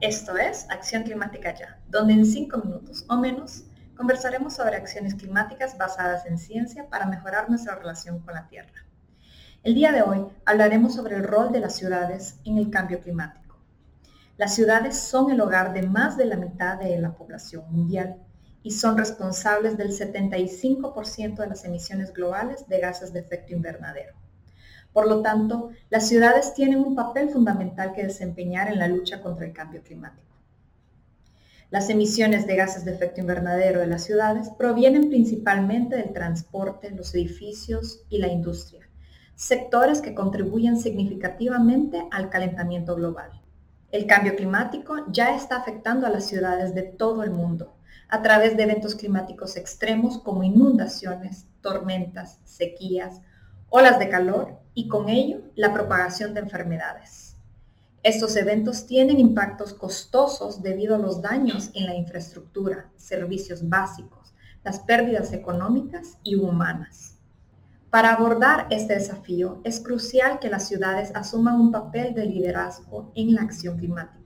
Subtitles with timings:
[0.00, 3.64] Esto es Acción Climática Ya, donde en cinco minutos o menos
[3.94, 8.86] conversaremos sobre acciones climáticas basadas en ciencia para mejorar nuestra relación con la Tierra.
[9.62, 13.58] El día de hoy hablaremos sobre el rol de las ciudades en el cambio climático.
[14.38, 18.16] Las ciudades son el hogar de más de la mitad de la población mundial
[18.62, 24.14] y son responsables del 75% de las emisiones globales de gases de efecto invernadero.
[24.92, 29.46] Por lo tanto, las ciudades tienen un papel fundamental que desempeñar en la lucha contra
[29.46, 30.30] el cambio climático.
[31.70, 37.14] Las emisiones de gases de efecto invernadero de las ciudades provienen principalmente del transporte, los
[37.14, 38.88] edificios y la industria,
[39.36, 43.30] sectores que contribuyen significativamente al calentamiento global.
[43.92, 47.76] El cambio climático ya está afectando a las ciudades de todo el mundo
[48.10, 53.20] a través de eventos climáticos extremos como inundaciones, tormentas, sequías,
[53.70, 57.36] olas de calor y con ello la propagación de enfermedades.
[58.02, 64.80] Estos eventos tienen impactos costosos debido a los daños en la infraestructura, servicios básicos, las
[64.80, 67.18] pérdidas económicas y humanas.
[67.90, 73.34] Para abordar este desafío es crucial que las ciudades asuman un papel de liderazgo en
[73.34, 74.19] la acción climática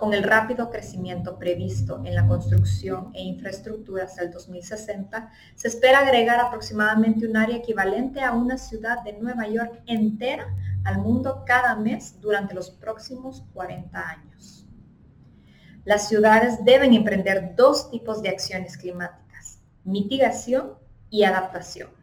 [0.00, 5.98] con el rápido crecimiento previsto en la construcción e infraestructura hasta el 2060, se espera
[5.98, 10.46] agregar aproximadamente un área equivalente a una ciudad de Nueva York entera
[10.84, 14.66] al mundo cada mes durante los próximos 40 años.
[15.84, 20.78] Las ciudades deben emprender dos tipos de acciones climáticas, mitigación
[21.10, 21.99] y adaptación.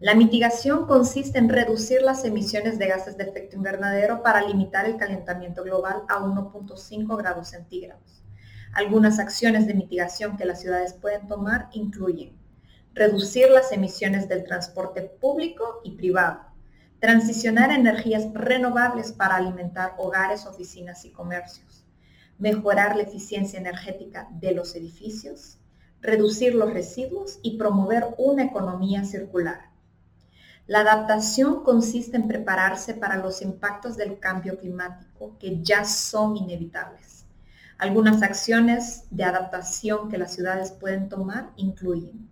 [0.00, 4.96] La mitigación consiste en reducir las emisiones de gases de efecto invernadero para limitar el
[4.96, 8.24] calentamiento global a 1.5 grados centígrados.
[8.72, 12.36] Algunas acciones de mitigación que las ciudades pueden tomar incluyen
[12.92, 16.40] reducir las emisiones del transporte público y privado,
[17.00, 21.84] transicionar a energías renovables para alimentar hogares, oficinas y comercios,
[22.38, 25.58] mejorar la eficiencia energética de los edificios,
[26.00, 29.73] reducir los residuos y promover una economía circular.
[30.66, 37.26] La adaptación consiste en prepararse para los impactos del cambio climático que ya son inevitables.
[37.76, 42.30] Algunas acciones de adaptación que las ciudades pueden tomar incluyen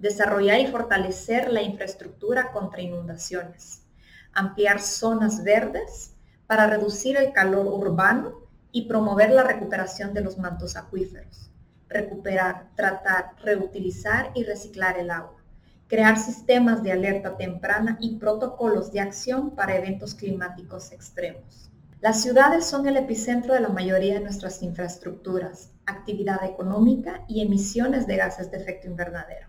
[0.00, 3.84] desarrollar y fortalecer la infraestructura contra inundaciones,
[4.32, 6.16] ampliar zonas verdes
[6.48, 8.32] para reducir el calor urbano
[8.72, 11.52] y promover la recuperación de los mantos acuíferos,
[11.88, 15.43] recuperar, tratar, reutilizar y reciclar el agua
[15.88, 21.70] crear sistemas de alerta temprana y protocolos de acción para eventos climáticos extremos.
[22.00, 28.06] Las ciudades son el epicentro de la mayoría de nuestras infraestructuras, actividad económica y emisiones
[28.06, 29.48] de gases de efecto invernadero.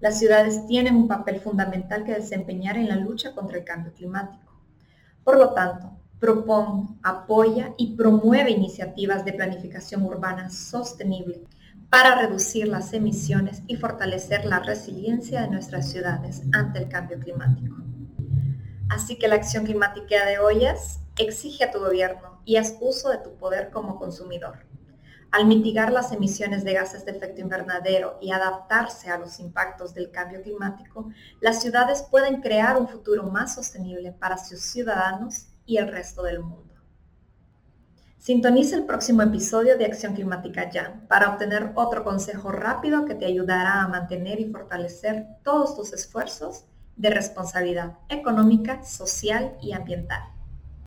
[0.00, 4.52] Las ciudades tienen un papel fundamental que desempeñar en la lucha contra el cambio climático.
[5.22, 11.42] Por lo tanto, propone, apoya y promueve iniciativas de planificación urbana sostenible
[11.92, 17.76] para reducir las emisiones y fortalecer la resiliencia de nuestras ciudades ante el cambio climático.
[18.88, 23.10] Así que la acción climática de hoy es, exige a tu gobierno y haz uso
[23.10, 24.60] de tu poder como consumidor.
[25.32, 30.10] Al mitigar las emisiones de gases de efecto invernadero y adaptarse a los impactos del
[30.10, 31.10] cambio climático,
[31.42, 36.40] las ciudades pueden crear un futuro más sostenible para sus ciudadanos y el resto del
[36.40, 36.71] mundo.
[38.22, 43.26] Sintoniza el próximo episodio de Acción Climática Ya para obtener otro consejo rápido que te
[43.26, 50.22] ayudará a mantener y fortalecer todos tus esfuerzos de responsabilidad económica, social y ambiental.